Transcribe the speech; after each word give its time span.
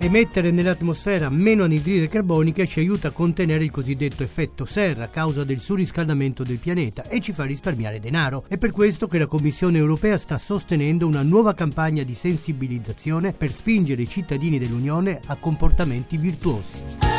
Emettere 0.00 0.52
nell'atmosfera 0.52 1.28
meno 1.28 1.64
anidride 1.64 2.08
carbonica 2.08 2.64
ci 2.64 2.78
aiuta 2.78 3.08
a 3.08 3.10
contenere 3.10 3.64
il 3.64 3.72
cosiddetto 3.72 4.22
effetto 4.22 4.64
serra 4.64 5.04
a 5.04 5.08
causa 5.08 5.42
del 5.42 5.58
surriscaldamento 5.58 6.44
del 6.44 6.58
pianeta 6.58 7.02
e 7.08 7.18
ci 7.18 7.32
fa 7.32 7.42
risparmiare 7.44 7.98
denaro. 7.98 8.44
È 8.46 8.58
per 8.58 8.70
questo 8.70 9.08
che 9.08 9.18
la 9.18 9.26
Commissione 9.26 9.76
europea 9.78 10.16
sta 10.16 10.38
sostenendo 10.38 11.04
una 11.04 11.22
nuova 11.22 11.52
campagna 11.52 12.04
di 12.04 12.14
sensibilizzazione 12.14 13.32
per 13.32 13.50
spingere 13.50 14.02
i 14.02 14.08
cittadini 14.08 14.60
dell'Unione 14.60 15.20
a 15.26 15.34
comportamenti 15.34 16.16
virtuosi. 16.16 17.17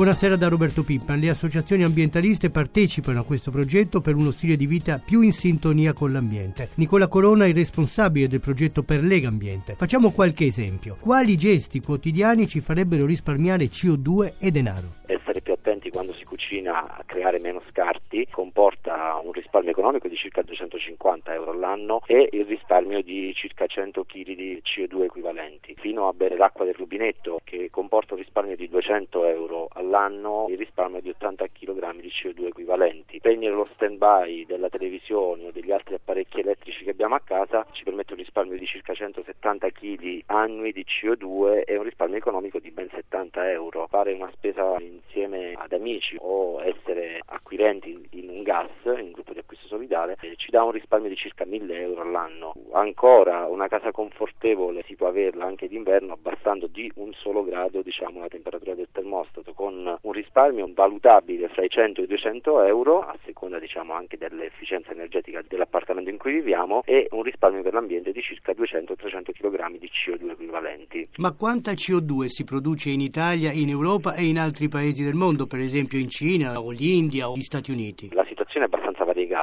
Buonasera 0.00 0.36
da 0.36 0.48
Roberto 0.48 0.82
Pippan. 0.82 1.20
Le 1.20 1.28
associazioni 1.28 1.82
ambientaliste 1.82 2.48
partecipano 2.48 3.20
a 3.20 3.22
questo 3.22 3.50
progetto 3.50 4.00
per 4.00 4.14
uno 4.14 4.30
stile 4.30 4.56
di 4.56 4.66
vita 4.66 4.96
più 4.96 5.20
in 5.20 5.30
sintonia 5.30 5.92
con 5.92 6.10
l'ambiente. 6.10 6.70
Nicola 6.76 7.06
Corona 7.06 7.44
è 7.44 7.48
il 7.48 7.54
responsabile 7.54 8.26
del 8.26 8.40
progetto 8.40 8.82
per 8.82 9.04
Lega 9.04 9.28
Ambiente. 9.28 9.74
Facciamo 9.74 10.10
qualche 10.10 10.46
esempio. 10.46 10.96
Quali 10.98 11.36
gesti 11.36 11.82
quotidiani 11.82 12.46
ci 12.46 12.62
farebbero 12.62 13.04
risparmiare 13.04 13.66
CO2 13.66 14.36
e 14.38 14.50
denaro? 14.50 14.94
Essere 15.04 15.42
più 15.42 15.52
attenti 15.52 15.90
quando 15.90 16.14
si 16.14 16.24
cucina 16.50 16.96
a 16.96 17.04
creare 17.06 17.38
meno 17.38 17.62
scarti 17.70 18.26
comporta 18.28 19.20
un 19.22 19.30
risparmio 19.30 19.70
economico 19.70 20.08
di 20.08 20.16
circa 20.16 20.42
250 20.42 21.32
euro 21.32 21.52
all'anno 21.52 22.02
e 22.06 22.28
il 22.32 22.44
risparmio 22.44 23.02
di 23.02 23.32
circa 23.34 23.66
100 23.66 24.02
kg 24.04 24.34
di 24.34 24.60
CO2 24.64 25.04
equivalenti, 25.04 25.76
fino 25.78 26.08
a 26.08 26.12
bere 26.12 26.36
l'acqua 26.36 26.64
del 26.64 26.74
rubinetto 26.74 27.40
che 27.44 27.70
comporta 27.70 28.14
un 28.14 28.20
risparmio 28.20 28.56
di 28.56 28.68
200 28.68 29.26
euro 29.26 29.68
all'anno 29.72 30.48
e 30.48 30.52
il 30.52 30.58
risparmio 30.58 31.00
di 31.00 31.10
80 31.10 31.46
kg 31.46 32.00
di 32.00 32.08
CO2 32.08 32.46
equivalenti. 32.46 33.18
Spegnere 33.18 33.54
lo 33.54 33.68
stand 33.74 33.98
by 33.98 34.44
della 34.46 34.68
televisione 34.68 35.46
o 35.46 35.50
degli 35.52 35.70
altri 35.70 35.94
apparecchi 35.94 36.40
elettrici 36.40 36.82
che 36.82 36.90
abbiamo 36.90 37.14
a 37.14 37.20
casa 37.20 37.64
ci 37.70 37.84
permette 37.84 38.14
un 38.14 38.18
risparmio 38.18 38.58
di 38.58 38.66
circa 38.66 38.92
170 38.92 39.70
kg 39.70 40.22
annui 40.26 40.72
di 40.72 40.84
CO2 40.84 41.62
e 41.64 41.76
un 41.76 41.84
risparmio 41.84 42.16
economico 42.16 42.58
di 42.58 42.72
ben 42.72 42.88
70 42.92 43.50
euro. 43.52 43.86
Fare 43.86 44.12
una 44.12 44.30
spesa 44.32 44.76
insieme 44.80 45.52
ad 45.56 45.72
amici 45.72 46.16
o 46.18 46.39
essere 46.62 47.20
acquirenti 47.24 48.08
in 48.10 48.28
un 48.28 48.42
gas, 48.42 48.70
in 48.84 49.06
un 49.06 49.10
gruppo 49.10 49.32
di 49.32 49.39
acquisto 49.50 49.66
solidale, 49.66 50.16
eh, 50.20 50.34
ci 50.36 50.50
dà 50.50 50.62
un 50.62 50.70
risparmio 50.70 51.08
di 51.08 51.16
circa 51.16 51.44
1000 51.44 51.80
euro 51.80 52.02
all'anno. 52.02 52.54
Ancora 52.72 53.46
una 53.46 53.66
casa 53.66 53.90
confortevole 53.90 54.84
si 54.86 54.94
può 54.94 55.08
averla 55.08 55.44
anche 55.44 55.66
d'inverno 55.66 56.12
abbassando 56.12 56.68
di 56.68 56.90
un 56.96 57.12
solo 57.12 57.42
grado 57.42 57.82
diciamo, 57.82 58.20
la 58.20 58.28
temperatura 58.28 58.74
del 58.74 58.88
termostato 58.92 59.52
con 59.52 59.98
un 60.00 60.12
risparmio 60.12 60.68
valutabile 60.72 61.48
fra 61.48 61.64
i 61.64 61.68
100 61.68 62.00
e 62.00 62.04
i 62.04 62.06
200 62.06 62.62
euro 62.62 63.00
a 63.00 63.16
seconda 63.24 63.58
diciamo, 63.58 63.92
anche 63.92 64.16
dell'efficienza 64.16 64.92
energetica 64.92 65.42
dell'appartamento 65.46 66.10
in 66.10 66.18
cui 66.18 66.32
viviamo 66.34 66.82
e 66.84 67.08
un 67.10 67.22
risparmio 67.22 67.62
per 67.62 67.72
l'ambiente 67.72 68.12
di 68.12 68.22
circa 68.22 68.52
200-300 68.52 69.32
kg 69.32 69.78
di 69.78 69.90
CO2 69.90 70.30
equivalenti. 70.30 71.08
Ma 71.16 71.32
quanta 71.32 71.72
CO2 71.72 72.26
si 72.26 72.44
produce 72.44 72.90
in 72.90 73.00
Italia, 73.00 73.50
in 73.50 73.68
Europa 73.68 74.14
e 74.14 74.24
in 74.24 74.38
altri 74.38 74.68
paesi 74.68 75.02
del 75.02 75.14
mondo, 75.14 75.46
per 75.46 75.58
esempio 75.58 75.98
in 75.98 76.08
Cina 76.08 76.60
o 76.60 76.70
l'India 76.70 77.28
o 77.28 77.36
gli 77.36 77.42
Stati 77.42 77.70
Uniti? 77.70 78.10
La 78.12 78.24
situazione 78.24 78.66
è 78.66 78.68
abbastanza 78.68 78.79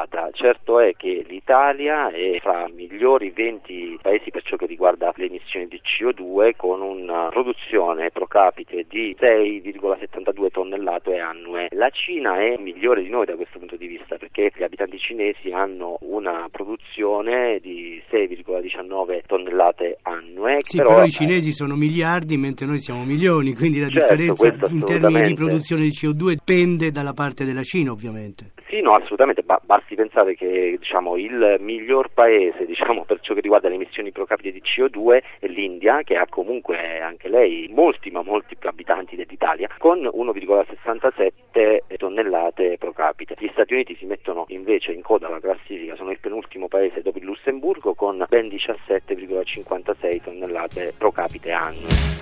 variegata. 0.08 0.30
Certo 0.32 0.80
è 0.80 0.94
che 0.96 1.26
l'Italia 1.28 2.10
è 2.10 2.40
fra 2.42 2.68
i 2.68 2.72
migliori 2.72 3.30
20 3.30 4.00
paesi 4.02 4.32
per 4.32 4.44
ciò 4.44 4.56
che 4.56 4.66
riguarda 4.66 5.14
le 5.16 5.26
emissioni 5.26 5.68
di 5.68 5.82
CO2 5.84 6.56
con 6.56 6.82
una 6.82 7.30
produzione 7.30 8.10
pro 8.12 8.28
capite 8.28 8.86
di 8.90 9.16
6,72 9.20 10.50
tonnellate 10.52 11.20
annue. 11.20 11.68
La 11.72 11.90
Cina 11.90 12.40
è 12.40 12.58
migliore 12.58 13.04
di 13.04 13.10
noi 13.10 13.26
da 13.26 13.36
questo 13.36 13.60
punto 13.60 13.76
di 13.76 13.88
vista 13.88 14.18
perché 14.18 14.52
gli 14.56 14.64
abitanti 14.64 14.98
cinesi 14.98 15.52
hanno 15.52 15.98
una 16.02 16.48
produzione 16.52 17.60
di 17.62 18.02
6,19 18.12 19.22
tonnellate 19.26 20.00
annue. 20.04 20.60
Sì, 20.62 20.78
però, 20.78 20.90
però 20.90 21.06
i 21.06 21.12
cinesi 21.12 21.52
sono 21.52 21.76
miliardi 21.76 22.38
mentre 22.38 22.66
noi 22.66 22.80
siamo 22.80 23.04
milioni, 23.04 23.54
quindi 23.54 23.80
la 23.80 23.90
certo, 23.90 24.16
differenza 24.16 24.68
in 24.70 24.84
termini 24.84 25.28
di 25.28 25.34
produzione 25.34 25.84
di 25.84 25.90
CO2 25.90 26.38
pende 26.44 26.92
dalla 26.92 27.14
parte 27.14 27.46
della 27.46 27.64
Cina 27.64 27.92
ovviamente. 27.92 28.52
Sì, 28.78 28.84
no, 28.84 28.92
assolutamente, 28.92 29.42
ba- 29.42 29.60
basti 29.64 29.96
pensare 29.96 30.36
che 30.36 30.76
diciamo, 30.78 31.18
il 31.18 31.56
miglior 31.58 32.12
paese 32.14 32.64
diciamo, 32.64 33.06
per 33.06 33.20
ciò 33.22 33.34
che 33.34 33.42
riguarda 33.42 33.70
le 33.70 33.74
emissioni 33.74 34.12
pro 34.12 34.28
capite 34.28 34.52
di 34.52 34.62
CO2 34.62 35.20
è 35.40 35.48
l'India, 35.48 36.04
che 36.04 36.16
ha 36.16 36.28
comunque 36.30 37.02
anche 37.02 37.28
lei 37.28 37.72
molti 37.74 38.12
ma 38.12 38.22
molti 38.22 38.56
più 38.56 38.70
abitanti 38.70 39.16
dell'Italia, 39.16 39.68
con 39.80 40.02
1,67 40.02 41.98
tonnellate 41.98 42.78
pro 42.78 42.92
capite. 42.92 43.34
Gli 43.40 43.50
Stati 43.52 43.74
Uniti 43.74 43.96
si 43.96 44.06
mettono 44.06 44.46
invece 44.50 44.92
in 44.92 45.02
coda 45.02 45.26
alla 45.26 45.40
classifica, 45.40 45.96
sono 45.96 46.12
il 46.12 46.20
penultimo 46.20 46.68
paese 46.68 47.02
dopo 47.02 47.18
il 47.18 47.24
Lussemburgo 47.24 47.96
con 47.96 48.24
ben 48.30 48.46
17,56 48.46 50.22
tonnellate 50.22 50.94
pro 50.96 51.10
capite 51.10 51.52
annue. 51.52 52.18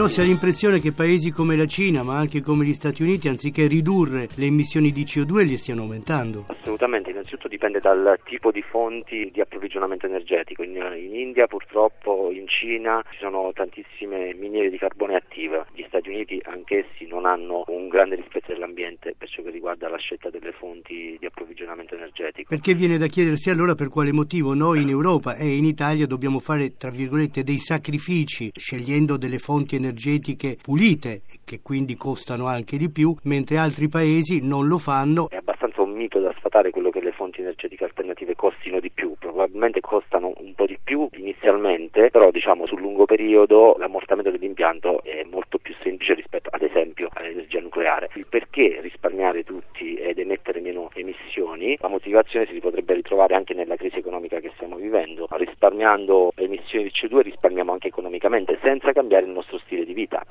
Però 0.00 0.10
si 0.10 0.22
ha 0.22 0.24
l'impressione 0.24 0.80
che 0.80 0.92
paesi 0.92 1.30
come 1.30 1.56
la 1.56 1.66
Cina, 1.66 2.02
ma 2.02 2.16
anche 2.16 2.40
come 2.40 2.64
gli 2.64 2.72
Stati 2.72 3.02
Uniti, 3.02 3.28
anziché 3.28 3.66
ridurre 3.66 4.28
le 4.36 4.46
emissioni 4.46 4.92
di 4.92 5.02
CO2, 5.02 5.46
le 5.46 5.58
stiano 5.58 5.82
aumentando. 5.82 6.46
Assolutamente, 6.46 7.10
innanzitutto 7.10 7.48
dipende 7.48 7.80
dal 7.80 8.18
tipo 8.24 8.50
di 8.50 8.62
fonti 8.62 9.28
di 9.30 9.42
approvvigionamento 9.42 10.06
energetico. 10.06 10.62
In, 10.62 10.74
in 10.96 11.14
India 11.14 11.46
purtroppo, 11.46 12.30
in 12.32 12.48
Cina 12.48 13.04
ci 13.10 13.18
sono 13.20 13.50
tantissime 13.52 14.32
miniere 14.32 14.70
di 14.70 14.78
carbone 14.78 15.16
attive. 15.16 15.66
Gli 15.74 15.84
Stati 15.86 16.08
Uniti 16.08 16.40
anch'essi 16.44 17.06
non 17.06 17.26
hanno 17.26 17.64
un 17.66 17.88
grande 17.88 18.14
rispetto 18.14 18.54
dell'ambiente 18.54 19.14
per 19.18 19.28
ciò 19.28 19.42
che 19.42 19.50
riguarda 19.50 19.90
la 19.90 19.98
scelta 19.98 20.30
delle 20.30 20.52
fonti 20.52 21.18
di 21.20 21.26
approvvigionamento 21.26 21.94
energetico. 21.94 22.48
Perché 22.48 22.72
viene 22.72 22.96
da 22.96 23.06
chiedersi 23.06 23.50
allora 23.50 23.74
per 23.74 23.90
quale 23.90 24.12
motivo 24.12 24.54
noi 24.54 24.80
in 24.80 24.88
Europa 24.88 25.36
e 25.36 25.54
in 25.54 25.66
Italia 25.66 26.06
dobbiamo 26.06 26.38
fare, 26.40 26.78
tra 26.78 26.88
virgolette, 26.88 27.42
dei 27.42 27.58
sacrifici 27.58 28.50
scegliendo 28.54 29.18
delle 29.18 29.36
fonti 29.36 29.74
energetiche 29.74 29.88
energetiche 29.90 30.56
pulite, 30.62 31.22
che 31.44 31.60
quindi 31.62 31.96
costano 31.96 32.46
anche 32.46 32.76
di 32.78 32.90
più, 32.90 33.14
mentre 33.24 33.58
altri 33.58 33.88
paesi 33.88 34.46
non 34.46 34.68
lo 34.68 34.78
fanno. 34.78 35.28
È 35.28 35.36
abbastanza 35.36 35.82
un 35.82 35.90
mito 35.90 36.20
da 36.20 36.32
sfatare 36.38 36.70
quello 36.70 36.90
che 36.90 37.00
le 37.00 37.12
fonti 37.12 37.40
energetiche 37.40 37.84
alternative 37.84 38.36
costino 38.36 38.80
di 38.80 38.90
più, 38.90 39.14
probabilmente 39.18 39.80
costano 39.80 40.32
un 40.36 40.54
po' 40.54 40.66
di 40.66 40.78
più 40.82 41.08
inizialmente, 41.12 42.10
però 42.10 42.30
diciamo 42.30 42.66
sul 42.66 42.80
lungo 42.80 43.04
periodo 43.04 43.76
l'ammortamento 43.78 44.30
dell'impianto 44.30 45.02
è 45.02 45.26
molto 45.30 45.58
più 45.58 45.74
semplice 45.82 46.14
rispetto 46.14 46.48
ad 46.50 46.62
esempio 46.62 47.08
all'energia 47.12 47.60
nucleare. 47.60 48.10
Il 48.14 48.26
perché 48.28 48.78
risparmiare 48.80 49.42
tutti 49.42 49.94
ed 49.94 50.18
emettere 50.18 50.60
meno 50.60 50.90
emissioni, 50.94 51.76
la 51.80 51.88
motivazione 51.88 52.46
si 52.46 52.58
potrebbe 52.60 52.94
ritrovare 52.94 53.34
anche 53.34 53.54
nella 53.54 53.76
crisi 53.76 53.98
economica 53.98 54.38
che 54.40 54.52
stiamo 54.54 54.76
vivendo. 54.76 55.26
Risparmiando 55.30 56.32
emissioni 56.36 56.84
di 56.84 56.90
CO2 56.90 57.20
risparmiamo 57.22 57.72
anche 57.72 57.88
economicamente 57.88 58.58
senza 58.62 58.92
cambiare 58.92 59.26
il 59.26 59.32
nostro 59.32 59.58
stile 59.58 59.69
di 59.90 59.94
vita. 59.94 60.24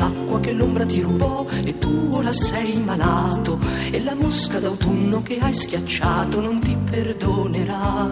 d'acqua 0.00 0.40
che 0.40 0.52
l'ombra 0.52 0.86
ti 0.86 1.00
rubò 1.00 1.44
e 1.64 1.78
tu 1.78 2.08
ora 2.12 2.32
sei 2.32 2.78
malato 2.78 3.58
e 3.90 4.02
la 4.02 4.14
mosca 4.14 4.58
d'autunno 4.58 5.22
che 5.22 5.38
hai 5.38 5.52
schiacciato 5.52 6.40
non 6.40 6.60
ti 6.60 6.76
perdonerà. 6.90 8.08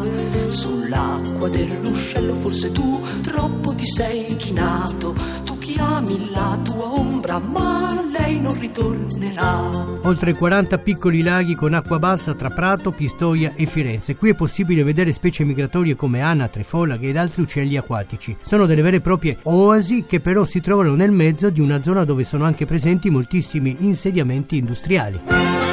Sull'acqua 0.48 1.48
del 1.48 1.70
ruscello 1.82 2.34
forse 2.40 2.72
tu 2.72 3.00
troppo 3.22 3.74
ti 3.74 3.86
sei 3.86 4.36
chinato, 4.36 5.14
tu 5.44 5.57
chiami 5.68 6.30
la 6.30 6.58
tua 6.64 6.94
ombra 6.94 7.38
ma 7.38 8.02
lei 8.10 8.40
non 8.40 8.58
ritornerà. 8.58 9.96
Oltre 10.04 10.34
40 10.34 10.78
piccoli 10.78 11.20
laghi 11.20 11.54
con 11.54 11.74
acqua 11.74 11.98
bassa 11.98 12.34
tra 12.34 12.48
Prato, 12.48 12.90
Pistoia 12.90 13.52
e 13.54 13.66
Firenze. 13.66 14.16
Qui 14.16 14.30
è 14.30 14.34
possibile 14.34 14.82
vedere 14.82 15.12
specie 15.12 15.44
migratorie 15.44 15.94
come 15.94 16.22
anatre, 16.22 16.62
folaghe 16.62 17.08
ed 17.08 17.18
altri 17.18 17.42
uccelli 17.42 17.76
acquatici. 17.76 18.34
Sono 18.40 18.64
delle 18.64 18.80
vere 18.80 18.96
e 18.96 19.00
proprie 19.02 19.38
oasi 19.42 20.04
che 20.06 20.20
però 20.20 20.44
si 20.46 20.62
trovano 20.62 20.94
nel 20.94 21.12
mezzo 21.12 21.50
di 21.50 21.60
una 21.60 21.82
zona 21.82 22.04
dove 22.04 22.24
sono 22.24 22.44
anche 22.44 22.64
presenti 22.64 23.10
moltissimi 23.10 23.76
insediamenti 23.80 24.56
industriali. 24.56 25.67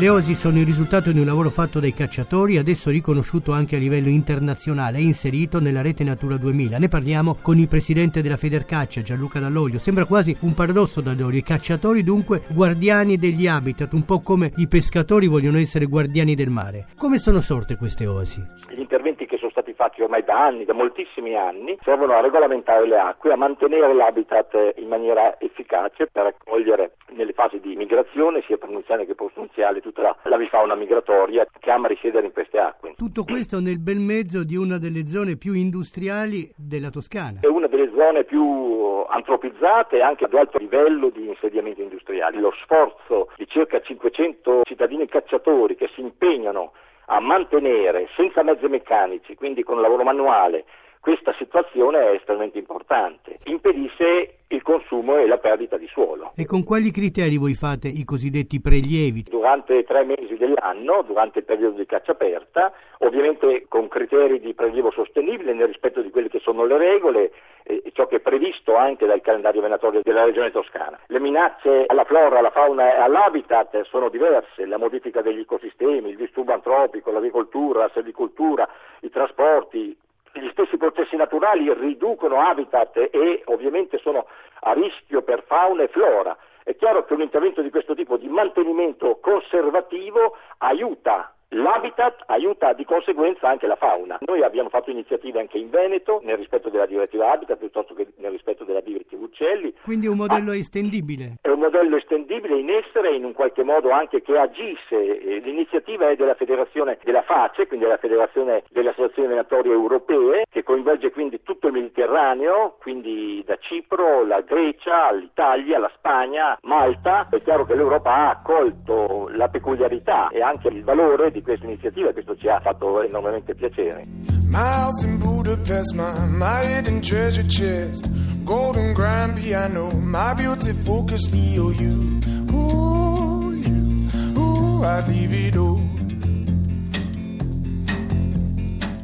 Le 0.00 0.08
osi 0.08 0.34
sono 0.34 0.56
il 0.56 0.64
risultato 0.64 1.12
di 1.12 1.18
un 1.18 1.26
lavoro 1.26 1.50
fatto 1.50 1.78
dai 1.78 1.92
cacciatori, 1.92 2.56
adesso 2.56 2.88
riconosciuto 2.88 3.52
anche 3.52 3.76
a 3.76 3.78
livello 3.78 4.08
internazionale 4.08 4.96
e 4.96 5.02
inserito 5.02 5.60
nella 5.60 5.82
rete 5.82 6.04
Natura 6.04 6.38
2000. 6.38 6.78
Ne 6.78 6.88
parliamo 6.88 7.36
con 7.42 7.58
il 7.58 7.68
presidente 7.68 8.22
della 8.22 8.38
Federcaccia, 8.38 9.02
Gianluca 9.02 9.40
Dall'Olio. 9.40 9.78
Sembra 9.78 10.06
quasi 10.06 10.34
un 10.40 10.54
paradosso 10.54 11.02
Dall'Olio. 11.02 11.36
I 11.36 11.42
cacciatori 11.42 12.02
dunque 12.02 12.40
guardiani 12.48 13.18
degli 13.18 13.46
habitat, 13.46 13.92
un 13.92 14.06
po' 14.06 14.22
come 14.24 14.52
i 14.56 14.68
pescatori 14.68 15.26
vogliono 15.26 15.58
essere 15.58 15.84
guardiani 15.84 16.34
del 16.34 16.48
mare. 16.48 16.86
Come 16.96 17.18
sono 17.18 17.40
sorte 17.40 17.76
queste 17.76 18.06
osi? 18.06 18.42
Gli 18.70 18.80
interventi 18.80 19.26
che 19.26 19.36
sono 19.36 19.50
stati 19.50 19.74
fatti 19.74 20.00
ormai 20.00 20.24
da 20.24 20.46
anni, 20.46 20.64
da 20.64 20.72
moltissimi 20.72 21.36
anni, 21.36 21.76
servono 21.82 22.14
a 22.14 22.22
regolamentare 22.22 22.88
le 22.88 22.98
acque, 22.98 23.34
a 23.34 23.36
mantenere 23.36 23.94
l'habitat 23.94 24.76
in 24.76 24.88
maniera 24.88 25.38
efficace 25.38 26.08
per 26.10 26.24
accogliere 26.24 26.96
nelle 27.12 27.32
fasi 27.32 27.60
di 27.60 27.76
migrazione, 27.76 28.42
sia 28.46 28.56
prenunziale 28.56 29.04
che 29.04 29.14
postnunziale, 29.14 29.80
tutta 29.90 30.02
la, 30.02 30.16
la 30.22 30.36
bifauna 30.36 30.74
migratoria 30.74 31.46
che 31.58 31.70
ama 31.70 31.88
risiedere 31.88 32.26
in 32.26 32.32
queste 32.32 32.58
acque. 32.58 32.94
Tutto 32.96 33.24
questo 33.24 33.60
nel 33.60 33.80
bel 33.80 33.98
mezzo 33.98 34.44
di 34.44 34.56
una 34.56 34.78
delle 34.78 35.06
zone 35.06 35.36
più 35.36 35.52
industriali 35.52 36.50
della 36.56 36.90
Toscana. 36.90 37.40
È 37.42 37.46
una 37.46 37.66
delle 37.66 37.90
zone 37.94 38.24
più 38.24 39.04
antropizzate 39.08 39.96
e 39.96 40.02
anche 40.02 40.24
ad 40.24 40.34
alto 40.34 40.58
livello 40.58 41.10
di 41.10 41.26
insediamenti 41.26 41.82
industriali. 41.82 42.38
Lo 42.38 42.52
sforzo 42.62 43.30
di 43.36 43.46
circa 43.48 43.80
500 43.80 44.62
cittadini 44.64 45.06
cacciatori 45.06 45.74
che 45.74 45.90
si 45.94 46.00
impegnano 46.00 46.72
a 47.06 47.18
mantenere 47.18 48.08
senza 48.14 48.42
mezzi 48.44 48.66
meccanici, 48.68 49.34
quindi 49.34 49.64
con 49.64 49.80
lavoro 49.80 50.04
manuale, 50.04 50.64
questa 51.00 51.34
situazione 51.38 51.98
è 51.98 52.14
estremamente 52.14 52.58
importante. 52.58 53.38
Impedisce 53.44 54.40
il 54.48 54.62
consumo 54.62 55.16
e 55.16 55.26
la 55.26 55.38
perdita 55.38 55.78
di 55.78 55.86
suolo. 55.86 56.32
E 56.36 56.44
con 56.44 56.62
quali 56.62 56.90
criteri 56.90 57.38
voi 57.38 57.54
fate 57.54 57.88
i 57.88 58.04
cosiddetti 58.04 58.60
prelievi? 58.60 59.22
Durante 59.22 59.82
tre 59.84 60.04
mesi 60.04 60.36
dell'anno, 60.36 61.02
durante 61.02 61.38
il 61.38 61.44
periodo 61.44 61.78
di 61.78 61.86
caccia 61.86 62.12
aperta, 62.12 62.72
ovviamente 62.98 63.64
con 63.68 63.88
criteri 63.88 64.40
di 64.40 64.52
prelievo 64.52 64.90
sostenibile 64.90 65.54
nel 65.54 65.68
rispetto 65.68 66.02
di 66.02 66.10
quelle 66.10 66.28
che 66.28 66.40
sono 66.40 66.64
le 66.64 66.76
regole, 66.76 67.32
eh, 67.62 67.82
ciò 67.92 68.06
che 68.06 68.16
è 68.16 68.20
previsto 68.20 68.76
anche 68.76 69.06
dal 69.06 69.20
calendario 69.20 69.62
venatorio 69.62 70.00
della 70.02 70.24
regione 70.24 70.50
toscana. 70.50 70.98
Le 71.06 71.20
minacce 71.20 71.84
alla 71.86 72.04
flora, 72.04 72.40
alla 72.40 72.50
fauna 72.50 72.92
e 72.94 73.00
all'habitat 73.00 73.82
sono 73.82 74.10
diverse, 74.10 74.66
la 74.66 74.78
modifica 74.78 75.22
degli 75.22 75.40
ecosistemi, 75.40 76.10
il 76.10 76.16
disturbo 76.16 76.52
antropico, 76.52 77.10
l'agricoltura, 77.10 77.80
la 77.80 77.90
selvicoltura, 77.94 78.68
i 79.00 79.10
trasporti, 79.10 79.96
gli 80.32 80.48
stessi 80.50 80.76
processi 80.76 81.16
naturali 81.16 81.72
riducono 81.72 82.40
habitat 82.40 82.96
e 82.96 83.42
ovviamente 83.46 83.98
sono 83.98 84.26
a 84.60 84.72
rischio 84.72 85.22
per 85.22 85.44
fauna 85.46 85.82
e 85.82 85.88
flora. 85.88 86.36
È 86.62 86.76
chiaro 86.76 87.04
che 87.04 87.14
un 87.14 87.22
intervento 87.22 87.62
di 87.62 87.70
questo 87.70 87.94
tipo 87.94 88.16
di 88.16 88.28
mantenimento 88.28 89.18
conservativo 89.20 90.36
aiuta 90.58 91.34
L'habitat 91.52 92.22
aiuta 92.26 92.72
di 92.74 92.84
conseguenza 92.84 93.48
anche 93.48 93.66
la 93.66 93.74
fauna. 93.74 94.18
Noi 94.26 94.42
abbiamo 94.42 94.68
fatto 94.68 94.90
iniziative 94.90 95.40
anche 95.40 95.58
in 95.58 95.68
Veneto 95.68 96.20
nel 96.22 96.36
rispetto 96.36 96.68
della 96.68 96.86
direttiva 96.86 97.32
Habitat 97.32 97.58
piuttosto 97.58 97.92
che 97.94 98.06
nel 98.18 98.30
rispetto 98.30 98.62
della 98.62 98.80
direttiva 98.80 99.24
Uccelli. 99.24 99.74
Quindi 99.82 100.06
è 100.06 100.08
un 100.10 100.16
modello 100.16 100.50
ah, 100.50 100.56
estendibile. 100.56 101.36
È 101.40 101.48
un 101.48 101.60
modello 101.60 101.96
estendibile 101.96 102.58
in 102.58 102.70
essere 102.70 103.14
in 103.14 103.24
un 103.24 103.32
qualche 103.32 103.62
modo 103.62 103.90
anche 103.90 104.22
che 104.22 104.36
agisse. 104.36 105.40
L'iniziativa 105.42 106.10
è 106.10 106.16
della 106.16 106.34
Federazione 106.34 106.98
della 107.02 107.22
FACE, 107.22 107.66
quindi 107.66 107.86
della 107.86 107.98
Federazione 107.98 108.62
delle 108.70 108.90
Associazioni 108.90 109.28
Venatorie 109.28 109.72
Europee, 109.72 110.44
che 110.50 110.62
coinvolge 110.62 111.10
quindi 111.10 111.42
tutto 111.42 111.68
il 111.68 111.72
Mediterraneo, 111.72 112.76
quindi 112.80 113.42
da 113.46 113.56
Cipro, 113.58 114.24
la 114.24 114.40
Grecia, 114.42 115.10
l'Italia, 115.12 115.78
la 115.78 115.90
Spagna, 115.96 116.58
Malta. 116.62 117.28
È 117.30 117.42
chiaro 117.42 117.64
che 117.64 117.74
l'Europa 117.74 118.12
ha 118.12 118.30
accolto 118.30 119.28
la 119.32 119.48
peculiarità 119.48 120.28
e 120.28 120.42
anche 120.42 120.68
il 120.68 120.84
valore 120.84 121.30
di 121.30 121.39
di 121.40 121.42
questa 121.42 121.66
iniziativa 121.66 122.12
questo 122.12 122.36
ci 122.36 122.48
ha 122.48 122.60
fatto 122.60 123.02
enormemente 123.02 123.54
piacere. 123.54 124.06
House 124.52 125.04
in 125.04 125.18
Budapest, 125.18 125.94
my, 125.94 126.26
my 126.26 126.66
hidden 126.66 127.00
treasure 127.00 127.46
chest, 127.46 128.06
golden 128.44 128.92
grand 128.92 129.40
piano, 129.40 129.90
my 129.90 130.34
beauty 130.34 130.72
focus 130.72 131.28
EOU. 131.32 132.20
Ooh, 132.52 133.52
you, 133.52 134.08
ooh, 134.36 134.82
I'd 134.84 135.08
leave 135.08 135.32
it 135.32 135.56
all. 135.56 135.80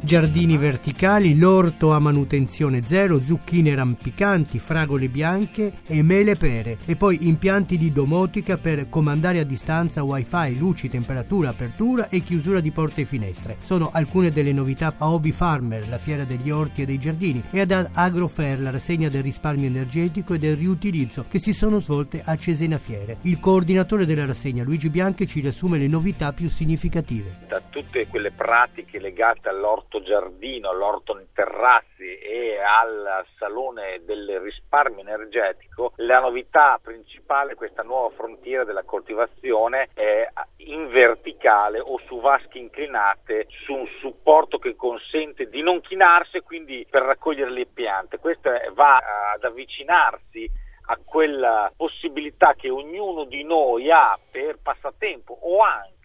Giardini 0.07 0.55
verticali, 0.55 1.37
l'orto 1.37 1.91
a 1.91 1.99
manutenzione 1.99 2.81
zero, 2.85 3.19
zucchine 3.21 3.75
rampicanti, 3.75 4.57
fragole 4.57 5.09
bianche 5.09 5.79
e 5.85 6.01
mele 6.01 6.35
pere 6.35 6.77
e 6.85 6.95
poi 6.95 7.27
impianti 7.27 7.77
di 7.77 7.91
domotica 7.91 8.55
per 8.55 8.87
comandare 8.87 9.39
a 9.39 9.43
distanza 9.43 10.03
wifi, 10.03 10.57
luci, 10.57 10.87
temperatura, 10.87 11.49
apertura 11.49 12.07
e 12.07 12.21
chiusura 12.21 12.61
di 12.61 12.71
porte 12.71 13.01
e 13.01 13.05
finestre. 13.05 13.57
Sono 13.61 13.89
alcune 13.91 14.29
delle 14.29 14.53
novità 14.53 14.95
a 14.97 15.09
Hobby 15.09 15.31
Farmer, 15.31 15.89
la 15.89 15.97
fiera 15.97 16.23
degli 16.23 16.49
orti 16.49 16.83
e 16.83 16.85
dei 16.85 16.99
giardini, 16.99 17.43
e 17.51 17.59
ad 17.59 17.89
Agrofair, 17.91 18.61
la 18.61 18.71
rassegna 18.71 19.09
del 19.09 19.23
risparmio 19.23 19.67
energetico 19.67 20.35
e 20.35 20.39
del 20.39 20.55
riutilizzo 20.55 21.25
che 21.27 21.39
si 21.39 21.51
sono 21.51 21.79
svolte 21.79 22.21
a 22.23 22.37
Cesena 22.37 22.77
Fiere. 22.77 23.17
Il 23.23 23.41
coordinatore 23.41 24.05
della 24.05 24.25
rassegna, 24.25 24.63
Luigi 24.63 24.89
Bianchi, 24.89 25.27
ci 25.27 25.41
riassume 25.41 25.77
le 25.77 25.87
novità 25.87 26.31
più 26.31 26.47
significative. 26.47 27.39
Da 27.49 27.61
tutte 27.69 28.07
quelle 28.07 28.31
pratiche 28.31 28.99
legate 28.99 29.49
all'orto 29.49 29.95
all'orto 29.97 30.01
giardino, 30.01 30.69
all'orto 30.69 31.17
in 31.19 31.27
terrazzi 31.33 32.17
e 32.17 32.59
al 32.59 33.25
salone 33.37 34.01
del 34.05 34.39
risparmio 34.39 35.01
energetico, 35.01 35.93
la 35.97 36.19
novità 36.19 36.79
principale 36.81 37.53
è 37.53 37.55
questa 37.55 37.83
nuova 37.83 38.13
frontiera 38.15 38.63
della 38.63 38.83
coltivazione 38.83 39.89
è 39.93 40.27
in 40.57 40.87
verticale 40.89 41.79
o 41.79 41.99
su 42.05 42.19
vasche 42.19 42.57
inclinate 42.57 43.47
su 43.49 43.73
un 43.73 43.87
supporto 43.99 44.57
che 44.57 44.75
consente 44.75 45.49
di 45.49 45.61
non 45.61 45.81
chinarsi 45.81 46.37
e 46.37 46.41
quindi 46.41 46.85
per 46.89 47.03
raccogliere 47.03 47.51
le 47.51 47.65
piante. 47.65 48.19
Questo 48.19 48.51
va 48.73 48.97
ad 49.33 49.43
avvicinarsi 49.43 50.49
a 50.89 50.97
quella 51.03 51.71
possibilità 51.75 52.53
che 52.53 52.69
ognuno 52.69 53.25
di 53.25 53.43
noi 53.43 53.91
ha 53.91 54.17
per 54.31 54.57
passatempo 54.61 55.37
o 55.41 55.59
anche 55.59 55.96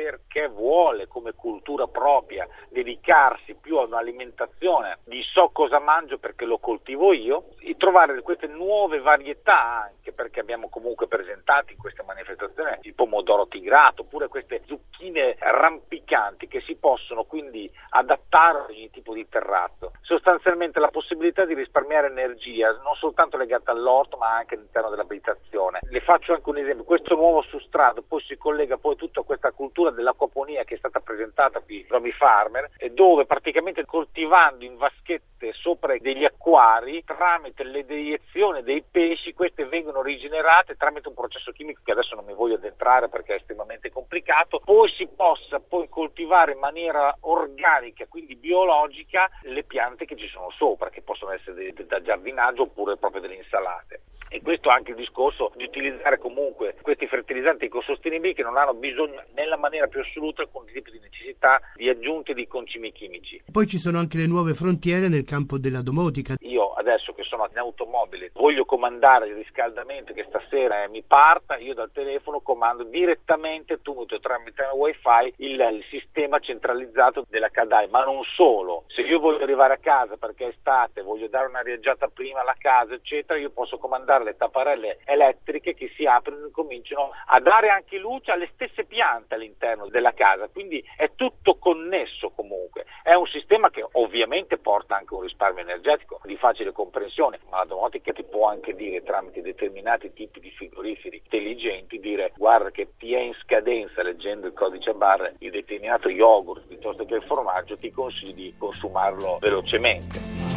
perché 0.00 0.48
vuole 0.48 1.06
come 1.08 1.34
cultura 1.34 1.86
propria 1.86 2.48
dedicarsi 2.70 3.54
più 3.54 3.76
a 3.76 3.84
un'alimentazione 3.84 5.00
di 5.04 5.20
so 5.22 5.50
cosa 5.52 5.78
mangio 5.78 6.16
perché 6.16 6.46
lo 6.46 6.56
coltivo 6.56 7.12
io, 7.12 7.50
e 7.58 7.76
trovare 7.76 8.18
queste 8.22 8.46
nuove 8.46 9.00
varietà 9.00 9.82
anche 9.82 10.12
perché 10.12 10.40
abbiamo 10.40 10.70
comunque 10.70 11.06
presentato 11.06 11.72
in 11.72 11.78
questa 11.78 12.02
manifestazione 12.02 12.78
il 12.82 12.94
pomodoro 12.94 13.46
tigrato 13.46 14.02
oppure 14.02 14.28
queste 14.28 14.62
zucchine 14.66 15.36
rampicanti 15.38 16.48
che 16.48 16.62
si 16.62 16.76
possono 16.76 17.24
quindi 17.24 17.70
adattare 17.90 18.58
a 18.58 18.66
ogni 18.70 18.90
tipo 18.90 19.12
di 19.12 19.28
terrazzo. 19.28 19.92
Sostanzialmente 20.00 20.80
la 20.80 20.88
possibilità 20.88 21.44
di 21.44 21.54
risparmiare 21.54 22.06
energia 22.06 22.70
non 22.82 22.94
soltanto 22.94 23.36
legata 23.36 23.72
all'orto 23.72 24.16
ma 24.16 24.34
anche 24.36 24.54
all'interno 24.54 24.88
dell'abitazione. 24.88 25.80
Le 25.90 26.00
faccio 26.00 26.32
anche 26.32 26.48
un 26.48 26.56
esempio, 26.56 26.84
questo 26.84 27.14
nuovo 27.14 27.42
sustrato 27.42 28.02
poi 28.02 28.22
si 28.22 28.36
collega 28.36 28.78
poi 28.78 28.96
tutta 28.96 29.22
questa 29.22 29.52
cultura 29.52 29.89
dell'acquaponia 29.90 30.64
che 30.64 30.74
è 30.74 30.78
stata 30.78 31.00
presentata 31.00 31.60
qui 31.60 31.84
Romy 31.88 32.10
Farmer 32.12 32.70
dove 32.92 33.26
praticamente 33.26 33.84
coltivando 33.84 34.64
in 34.64 34.76
vaschette 34.76 35.52
sopra 35.52 35.96
degli 35.98 36.24
acquari 36.24 37.02
tramite 37.04 37.64
le 37.64 37.84
deiezioni 37.84 38.62
dei 38.62 38.82
pesci 38.88 39.32
queste 39.32 39.66
vengono 39.66 40.02
rigenerate 40.02 40.76
tramite 40.76 41.08
un 41.08 41.14
processo 41.14 41.52
chimico 41.52 41.80
che 41.84 41.92
adesso 41.92 42.14
non 42.14 42.24
mi 42.24 42.34
voglio 42.34 42.54
addentrare 42.54 43.08
perché 43.08 43.34
è 43.34 43.36
estremamente 43.36 43.90
complicato 43.90 44.60
poi 44.64 44.88
si 44.90 45.08
possa 45.08 45.60
poi 45.60 45.88
coltivare 45.88 46.52
in 46.52 46.58
maniera 46.58 47.16
organica 47.20 48.06
quindi 48.06 48.36
biologica 48.36 49.28
le 49.42 49.64
piante 49.64 50.04
che 50.04 50.16
ci 50.16 50.28
sono 50.28 50.50
sopra 50.50 50.90
che 50.90 51.02
possono 51.02 51.32
essere 51.32 51.72
da 51.86 52.02
giardinaggio 52.02 52.62
oppure 52.62 52.96
proprio 52.96 53.20
delle 53.20 53.34
insalate 53.34 54.02
e 54.30 54.40
questo 54.42 54.70
anche 54.70 54.92
il 54.92 54.96
discorso 54.96 55.52
di 55.56 55.64
utilizzare 55.64 56.18
comunque 56.18 56.76
questi 56.80 57.06
fertilizzanti 57.06 57.64
ecosostenibili 57.66 58.32
che 58.32 58.42
non 58.42 58.56
hanno 58.56 58.74
bisogno 58.74 59.22
nella 59.34 59.56
maniera 59.56 59.88
più 59.88 60.00
assoluta 60.00 60.42
alcun 60.42 60.64
tipo 60.66 60.90
di 60.90 61.00
necessità 61.00 61.60
di 61.74 61.88
aggiunte 61.88 62.32
di 62.32 62.46
concimi 62.46 62.92
chimici. 62.92 63.42
Poi 63.50 63.66
ci 63.66 63.78
sono 63.78 63.98
anche 63.98 64.18
le 64.18 64.26
nuove 64.26 64.54
frontiere 64.54 65.08
nel 65.08 65.24
campo 65.24 65.58
della 65.58 65.82
domotica. 65.82 66.36
Io 66.40 66.72
adesso 66.74 67.12
che 67.12 67.24
sono 67.24 67.48
in 67.50 67.58
automobile 67.58 68.30
voglio 68.34 68.64
comandare 68.64 69.28
il 69.28 69.34
riscaldamento 69.34 70.12
che 70.12 70.24
stasera 70.28 70.88
mi 70.88 71.02
parta, 71.02 71.56
io 71.56 71.74
dal 71.74 71.90
telefono 71.92 72.40
comando 72.40 72.84
direttamente 72.84 73.80
tutto 73.82 74.18
tramite 74.20 74.62
wifi 74.74 75.34
il, 75.36 75.60
il 75.60 75.84
sistema 75.90 76.38
centralizzato 76.38 77.26
della 77.28 77.48
Cadai, 77.48 77.88
ma 77.88 78.04
non 78.04 78.22
solo. 78.36 78.84
Se 78.88 79.02
io 79.02 79.18
voglio 79.18 79.42
arrivare 79.42 79.74
a 79.74 79.78
casa 79.78 80.16
perché 80.16 80.44
è 80.44 80.48
estate, 80.48 81.02
voglio 81.02 81.28
dare 81.28 81.48
una 81.48 81.60
riaggiata 81.60 82.08
prima 82.08 82.40
alla 82.40 82.56
casa, 82.58 82.94
eccetera, 82.94 83.38
io 83.38 83.50
posso 83.50 83.78
comandare 83.78 84.19
le 84.22 84.36
tapparelle 84.36 84.98
elettriche 85.04 85.74
che 85.74 85.92
si 85.96 86.06
aprono 86.06 86.46
e 86.46 86.50
cominciano 86.50 87.10
a 87.26 87.40
dare 87.40 87.68
anche 87.68 87.98
luce 87.98 88.30
alle 88.30 88.50
stesse 88.54 88.84
piante 88.84 89.34
all'interno 89.34 89.88
della 89.88 90.12
casa, 90.12 90.48
quindi 90.48 90.84
è 90.96 91.10
tutto 91.14 91.56
connesso 91.56 92.30
comunque. 92.30 92.84
È 93.02 93.14
un 93.14 93.26
sistema 93.26 93.70
che 93.70 93.86
ovviamente 93.92 94.58
porta 94.58 94.96
anche 94.96 95.14
un 95.14 95.22
risparmio 95.22 95.62
energetico 95.62 96.20
di 96.24 96.36
facile 96.36 96.72
comprensione, 96.72 97.38
ma 97.50 97.58
la 97.58 97.64
domotica 97.64 98.12
ti 98.12 98.22
può 98.22 98.48
anche 98.48 98.74
dire 98.74 99.02
tramite 99.02 99.42
determinati 99.42 100.12
tipi 100.12 100.40
di 100.40 100.50
frigoriferi 100.50 101.16
intelligenti, 101.16 101.98
dire 101.98 102.32
guarda 102.36 102.70
che 102.70 102.90
ti 102.98 103.14
è 103.14 103.20
in 103.20 103.34
scadenza 103.42 104.02
leggendo 104.02 104.46
il 104.46 104.52
codice 104.52 104.90
a 104.90 104.94
barre 104.94 105.34
il 105.38 105.50
determinato 105.50 106.08
yogurt 106.08 106.66
piuttosto 106.66 107.04
che 107.04 107.14
il 107.14 107.22
formaggio, 107.22 107.76
ti 107.76 107.90
consigli 107.90 108.34
di 108.34 108.54
consumarlo 108.58 109.38
velocemente. 109.40 110.49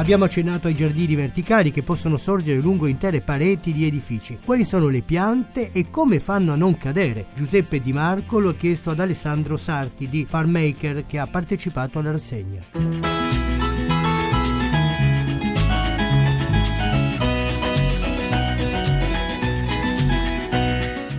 Abbiamo 0.00 0.24
accennato 0.24 0.66
ai 0.66 0.74
giardini 0.74 1.14
verticali 1.14 1.70
che 1.70 1.82
possono 1.82 2.16
sorgere 2.16 2.58
lungo 2.58 2.86
intere 2.86 3.20
pareti 3.20 3.70
di 3.70 3.84
edifici. 3.84 4.38
Quali 4.42 4.64
sono 4.64 4.88
le 4.88 5.02
piante 5.02 5.72
e 5.72 5.90
come 5.90 6.20
fanno 6.20 6.54
a 6.54 6.56
non 6.56 6.78
cadere? 6.78 7.26
Giuseppe 7.34 7.80
Di 7.80 7.92
Marco 7.92 8.38
lo 8.38 8.48
ha 8.48 8.54
chiesto 8.54 8.88
ad 8.88 8.98
Alessandro 8.98 9.58
Sarti 9.58 10.08
di 10.08 10.24
Farmaker 10.26 11.04
che 11.06 11.18
ha 11.18 11.26
partecipato 11.26 11.98
alla 11.98 12.12
rassegna. 12.12 13.59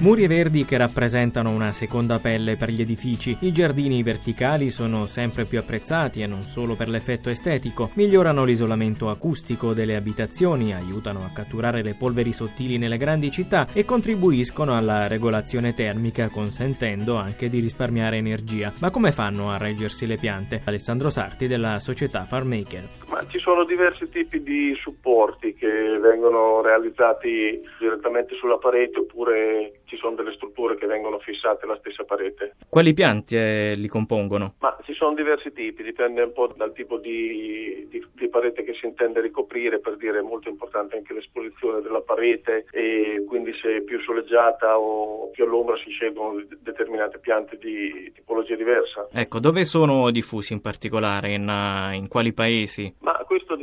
Muri 0.02 0.26
verdi 0.26 0.66
che 0.66 0.78
rappresentano 0.78 1.52
una 1.52 1.72
seconda 1.72 2.18
pelle 2.18 2.56
per 2.56 2.72
gli 2.72 2.82
edifici. 2.82 3.38
I 3.42 3.52
giardini 3.52 4.02
verticali 4.02 4.72
sono 4.72 5.06
sempre 5.06 5.46
più 5.46 5.60
apprezzati 5.60 6.22
e 6.22 6.26
non 6.26 6.42
solo 6.42 6.76
per 6.76 6.90
l'effetto 6.90 7.30
estetico, 7.30 7.92
migliorano 7.94 8.44
l'isolamento 8.44 9.12
acustico 9.12 9.74
delle 9.74 9.96
abitazioni, 9.96 10.74
aiutano 10.74 11.24
a 11.24 11.30
catturare 11.32 11.84
le 11.84 11.94
polveri 11.94 12.34
sottili 12.34 12.80
nelle 12.80 12.98
grandi 12.98 13.30
città 13.30 13.68
e 13.74 13.86
contribuiscono 13.86 14.76
alla 14.76 15.06
regolazione 15.06 15.76
termica 15.76 16.30
consentendo 16.30 17.18
anche 17.18 17.48
di 17.48 17.60
risparmiare 17.60 18.18
energia. 18.18 18.74
Ma 18.80 18.90
come 18.90 19.12
fanno 19.12 19.52
a 19.52 19.58
reggersi 19.58 20.08
le 20.08 20.18
piante? 20.18 20.62
Alessandro 20.64 21.12
Sarti 21.12 21.46
della 21.46 21.80
società 21.80 22.26
Farmaker. 22.26 23.01
Ma 23.12 23.28
ci 23.28 23.40
sono 23.40 23.66
diversi 23.66 24.08
tipi 24.08 24.42
di 24.42 24.74
supporti 24.80 25.54
che 25.54 25.68
vengono 25.68 26.62
realizzati 26.62 27.62
direttamente 27.78 28.36
sulla 28.36 28.58
parete 28.58 29.00
oppure 29.00 29.82
ci 29.84 29.98
sono 29.98 30.16
delle 30.16 30.32
strutture 30.34 30.78
che 30.78 30.86
vengono 30.86 31.20
fissate 31.20 31.66
alla 31.66 31.78
stessa 31.80 32.06
parete. 32.06 32.56
Quali 32.70 32.94
piante 32.94 33.74
li 33.76 33.90
compongono? 33.90 34.54
Ma 34.60 34.78
ci 34.86 34.94
sono 34.94 35.14
diversi 35.14 35.52
tipi, 35.52 35.84
dipende 35.84 36.22
un 36.22 36.32
po' 36.32 36.54
dal 36.56 36.72
tipo 36.72 36.98
di, 36.98 37.86
di, 37.90 38.02
di 38.14 38.30
parete 38.30 38.64
che 38.64 38.74
si 38.80 38.86
intende 38.86 39.20
ricoprire, 39.20 39.82
per 39.82 39.98
dire 39.98 40.20
è 40.20 40.22
molto 40.22 40.48
importante 40.48 40.96
anche 40.96 41.14
l'esposizione 41.14 41.82
della 41.82 42.00
parete 42.00 42.66
e 42.72 43.26
quindi 43.28 43.52
se 43.62 43.76
è 43.76 43.82
più 43.82 44.00
soleggiata 44.00 44.80
o 44.80 45.30
più 45.32 45.44
all'ombra 45.44 45.76
si 45.84 45.90
scelgono 45.90 46.42
determinate 46.62 47.20
piante 47.20 47.58
di 47.58 48.10
tipologia 48.16 48.56
diversa. 48.56 49.10
Ecco, 49.12 49.40
dove 49.40 49.66
sono 49.66 50.10
diffusi 50.12 50.54
in 50.54 50.62
particolare, 50.62 51.34
in, 51.34 51.92
in 51.94 52.08
quali 52.08 52.32
paesi? 52.32 53.00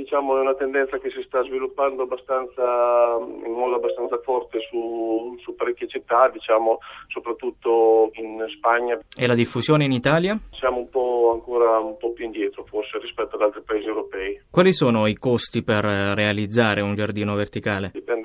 Diciamo, 0.08 0.38
è 0.38 0.40
una 0.40 0.54
tendenza 0.54 0.96
che 0.96 1.10
si 1.10 1.22
sta 1.26 1.42
sviluppando 1.42 2.04
abbastanza, 2.04 3.18
in 3.44 3.52
modo 3.52 3.76
abbastanza 3.76 4.18
forte 4.24 4.58
su, 4.70 5.36
su 5.42 5.54
parecchie 5.54 5.86
città, 5.86 6.30
diciamo, 6.30 6.78
soprattutto 7.08 8.08
in 8.14 8.42
Spagna. 8.56 8.98
E 9.14 9.26
la 9.26 9.34
diffusione 9.34 9.84
in 9.84 9.92
Italia? 9.92 10.38
Siamo 10.52 10.78
un 10.78 10.88
po' 10.88 11.32
ancora 11.34 11.78
un 11.78 11.98
po' 11.98 12.12
più 12.12 12.24
indietro 12.24 12.64
forse 12.64 12.98
rispetto 12.98 13.36
ad 13.36 13.42
altri 13.42 13.60
paesi 13.60 13.86
europei. 13.86 14.40
Quali 14.50 14.72
sono 14.72 15.06
i 15.06 15.14
costi 15.14 15.62
per 15.62 15.84
realizzare 15.84 16.80
un 16.80 16.94
giardino 16.94 17.34
verticale? 17.34 17.90
Dipende 17.92 18.17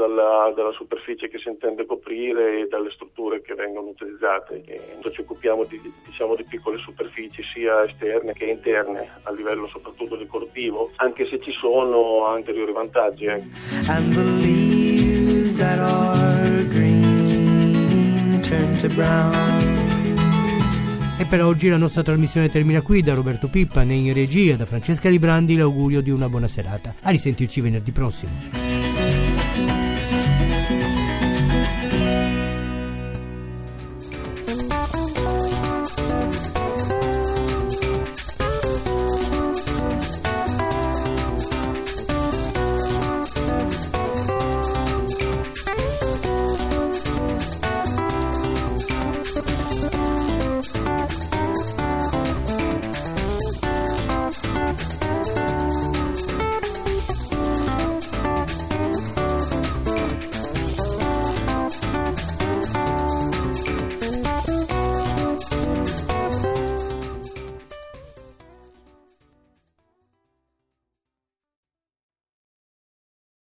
dalla, 0.00 0.52
dalla 0.56 0.72
superficie 0.72 1.28
che 1.28 1.38
si 1.38 1.48
intende 1.48 1.84
coprire 1.84 2.60
e 2.60 2.66
dalle 2.68 2.90
strutture 2.90 3.42
che 3.42 3.54
vengono 3.54 3.88
utilizzate. 3.88 4.62
E 4.64 4.80
ci 5.12 5.20
occupiamo 5.20 5.64
di, 5.64 5.80
diciamo, 6.06 6.34
di 6.34 6.44
piccole 6.44 6.78
superfici 6.78 7.42
sia 7.42 7.84
esterne 7.84 8.32
che 8.32 8.46
interne 8.46 9.08
a 9.24 9.32
livello 9.32 9.68
soprattutto 9.68 10.16
decorativo, 10.16 10.90
anche 10.96 11.26
se 11.26 11.40
ci 11.40 11.52
sono 11.52 12.26
anteriori 12.26 12.72
vantaggi. 12.72 13.26
Eh. 13.26 13.42
And 13.88 14.14
the 14.14 14.24
leaves 14.24 15.56
that 15.56 15.78
are 15.78 16.64
green 16.68 18.40
turn 18.40 18.76
to 18.78 18.88
brown. 18.94 19.88
E 21.18 21.26
per 21.26 21.42
oggi 21.44 21.68
la 21.68 21.76
nostra 21.76 22.02
trasmissione 22.02 22.48
termina 22.48 22.80
qui. 22.80 23.02
Da 23.02 23.12
Roberto 23.12 23.48
Pippa, 23.48 23.82
né 23.82 23.92
in 23.92 24.14
regia, 24.14 24.56
da 24.56 24.64
Francesca 24.64 25.10
Librandi, 25.10 25.54
l'augurio 25.54 26.00
di 26.00 26.10
una 26.10 26.30
buona 26.30 26.48
serata. 26.48 26.94
A 27.02 27.10
risentirci 27.10 27.60
venerdì 27.60 27.90
prossimo. 27.90 28.89